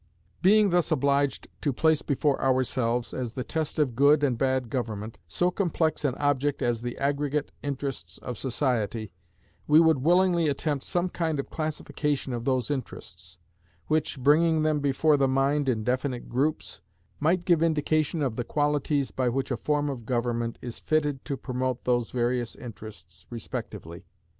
Being 0.41 0.71
thus 0.71 0.89
obliged 0.91 1.47
to 1.61 1.71
place 1.71 2.01
before 2.01 2.41
ourselves, 2.41 3.13
as 3.13 3.35
the 3.35 3.43
test 3.43 3.77
of 3.77 3.95
good 3.95 4.23
and 4.23 4.35
bad 4.35 4.71
government, 4.71 5.19
so 5.27 5.51
complex 5.51 6.03
an 6.03 6.15
object 6.15 6.63
as 6.63 6.81
the 6.81 6.97
aggregate 6.97 7.51
interests 7.61 8.17
of 8.17 8.35
society, 8.35 9.11
we 9.67 9.79
would 9.79 9.99
willingly 9.99 10.47
attempt 10.49 10.85
some 10.85 11.07
kind 11.07 11.39
of 11.39 11.51
classification 11.51 12.33
of 12.33 12.45
those 12.45 12.71
interests, 12.71 13.37
which, 13.85 14.17
bringing 14.19 14.63
them 14.63 14.79
before 14.79 15.17
the 15.17 15.27
mind 15.27 15.69
in 15.69 15.83
definite 15.83 16.27
groups, 16.27 16.81
might 17.19 17.45
give 17.45 17.61
indication 17.61 18.23
of 18.23 18.37
the 18.37 18.43
qualities 18.43 19.11
by 19.11 19.29
which 19.29 19.51
a 19.51 19.55
form 19.55 19.87
of 19.87 20.07
government 20.07 20.57
is 20.63 20.79
fitted 20.79 21.23
to 21.25 21.37
promote 21.37 21.83
those 21.83 22.09
various 22.09 22.55
interests 22.55 23.27
respectively. 23.29 24.03